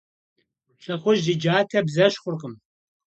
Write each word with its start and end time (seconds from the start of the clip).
ЛӀыхъужь 0.83 1.27
и 1.33 1.35
джатэ 1.41 1.79
бзэщхъуркъым. 1.85 2.53